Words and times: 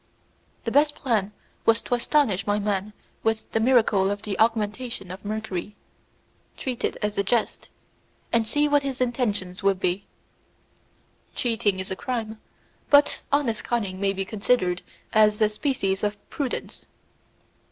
The 0.63 0.71
best 0.71 0.95
plan 0.95 1.31
was 1.63 1.79
to 1.83 1.93
astonish 1.93 2.47
my 2.47 2.57
man 2.57 2.93
with 3.21 3.51
the 3.51 3.59
miracle 3.59 4.09
of 4.09 4.23
the 4.23 4.35
augmentation 4.39 5.11
of 5.11 5.21
the 5.21 5.27
mercury, 5.27 5.75
treat 6.57 6.83
it 6.83 6.97
as 7.03 7.19
a 7.19 7.23
jest, 7.23 7.69
and 8.33 8.47
see 8.47 8.67
what 8.67 8.81
his 8.81 8.99
intentions 8.99 9.61
would 9.61 9.79
be. 9.79 10.07
Cheating 11.35 11.79
is 11.79 11.91
a 11.91 11.95
crime, 11.95 12.39
but 12.89 13.21
honest 13.31 13.63
cunning 13.63 13.99
may 13.99 14.11
be 14.11 14.25
considered 14.25 14.81
as 15.13 15.39
a 15.39 15.49
species 15.49 16.01
of 16.03 16.17
prudence. 16.31 16.87